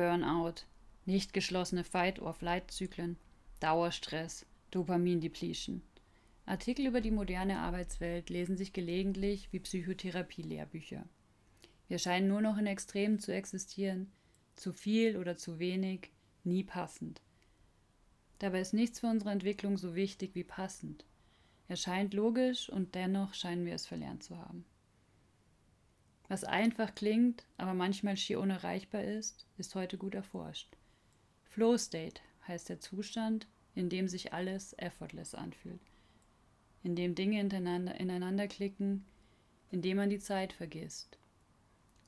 [0.00, 0.64] Burnout,
[1.04, 3.18] nicht geschlossene Fight-or-Flight-Zyklen,
[3.60, 5.82] Dauerstress, Dopamin-Depletion.
[6.46, 11.04] Artikel über die moderne Arbeitswelt lesen sich gelegentlich wie Psychotherapie-Lehrbücher.
[11.88, 14.10] Wir scheinen nur noch in Extremen zu existieren,
[14.56, 16.10] zu viel oder zu wenig,
[16.44, 17.20] nie passend.
[18.38, 21.04] Dabei ist nichts für unsere Entwicklung so wichtig wie passend.
[21.68, 24.64] Er scheint logisch und dennoch scheinen wir es verlernt zu haben.
[26.30, 30.76] Was einfach klingt, aber manchmal schier unerreichbar ist, ist heute gut erforscht.
[31.42, 35.80] Flow State heißt der Zustand, in dem sich alles effortless anfühlt,
[36.84, 39.04] in dem Dinge ineinander, ineinander klicken,
[39.72, 41.18] in dem man die Zeit vergisst.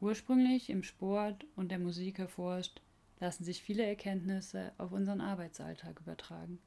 [0.00, 2.82] Ursprünglich im Sport und der Musik erforscht,
[3.20, 6.58] lassen sich viele Erkenntnisse auf unseren Arbeitsalltag übertragen.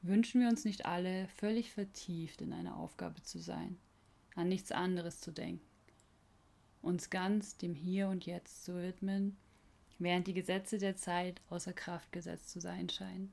[0.00, 3.76] Wünschen wir uns nicht alle, völlig vertieft in einer Aufgabe zu sein,
[4.34, 5.68] an nichts anderes zu denken,
[6.82, 9.36] uns ganz dem Hier und Jetzt zu widmen
[9.98, 13.32] während die Gesetze der Zeit außer Kraft gesetzt zu sein scheinen.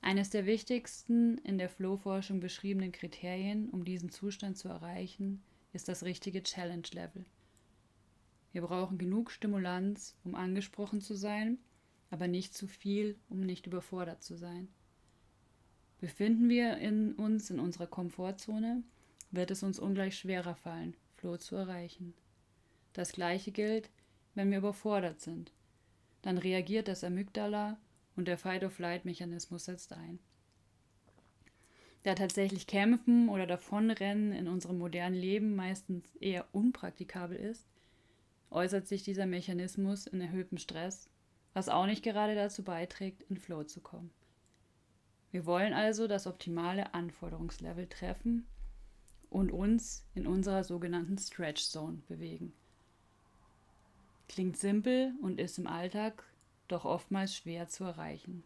[0.00, 6.02] Eines der wichtigsten in der Flow-Forschung beschriebenen Kriterien, um diesen Zustand zu erreichen, ist das
[6.02, 7.24] richtige Challenge-Level.
[8.52, 11.58] Wir brauchen genug Stimulanz, um angesprochen zu sein,
[12.10, 14.68] aber nicht zu viel, um nicht überfordert zu sein.
[16.00, 18.82] Befinden wir in uns in unserer Komfortzone,
[19.30, 22.14] wird es uns ungleich schwerer fallen, Flow zu erreichen.
[22.94, 23.90] Das gleiche gilt,
[24.34, 25.52] wenn wir überfordert sind.
[26.20, 27.78] Dann reagiert das Amygdala
[28.16, 30.18] und der Fight-of-Flight-Mechanismus setzt ein.
[32.02, 37.68] Da tatsächlich Kämpfen oder Davonrennen in unserem modernen Leben meistens eher unpraktikabel ist,
[38.50, 41.08] äußert sich dieser Mechanismus in erhöhtem Stress,
[41.52, 44.10] was auch nicht gerade dazu beiträgt, in Flow zu kommen.
[45.30, 48.48] Wir wollen also das optimale Anforderungslevel treffen
[49.32, 52.52] und uns in unserer sogenannten Stretch Zone bewegen.
[54.28, 56.24] Klingt simpel und ist im Alltag
[56.68, 58.44] doch oftmals schwer zu erreichen.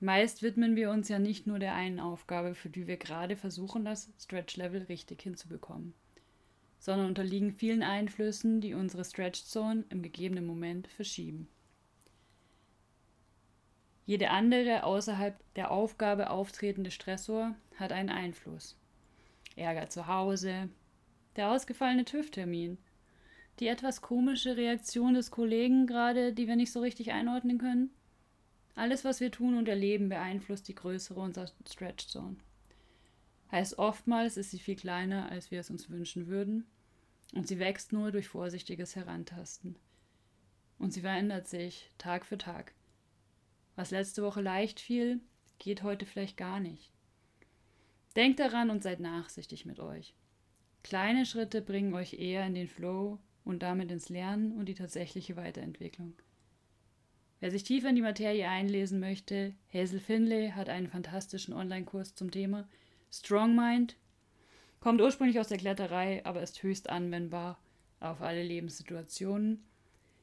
[0.00, 3.84] Meist widmen wir uns ja nicht nur der einen Aufgabe, für die wir gerade versuchen,
[3.84, 5.92] das Stretch-Level richtig hinzubekommen,
[6.78, 11.48] sondern unterliegen vielen Einflüssen, die unsere Stretch-Zone im gegebenen Moment verschieben.
[14.06, 18.79] Jede andere außerhalb der Aufgabe auftretende Stressor hat einen Einfluss.
[19.56, 20.68] Ärger zu Hause,
[21.36, 22.78] der ausgefallene TÜV-Termin–
[23.60, 27.90] die etwas komische Reaktion des Kollegen gerade, die wir nicht so richtig einordnen können?
[28.74, 32.36] Alles, was wir tun und erleben, beeinflusst die Größere unserer Stretch Zone.
[33.52, 36.66] Heißt oftmals ist sie viel kleiner, als wir es uns wünschen würden,
[37.34, 39.76] und sie wächst nur durch vorsichtiges Herantasten.
[40.78, 42.72] Und sie verändert sich Tag für Tag.
[43.76, 45.20] Was letzte Woche leicht fiel,
[45.58, 46.90] geht heute vielleicht gar nicht.
[48.16, 50.14] Denkt daran und seid nachsichtig mit euch.
[50.82, 55.36] Kleine Schritte bringen euch eher in den Flow und damit ins Lernen und die tatsächliche
[55.36, 56.14] Weiterentwicklung.
[57.40, 62.30] Wer sich tiefer in die Materie einlesen möchte, Hazel Finlay hat einen fantastischen Online-Kurs zum
[62.30, 62.68] Thema
[63.10, 63.96] Strong Mind.
[64.80, 67.58] Kommt ursprünglich aus der Kletterei, aber ist höchst anwendbar
[67.98, 69.64] auf alle Lebenssituationen,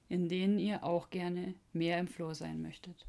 [0.10, 3.06] in denen ihr auch gerne mehr im Flow sein möchtet.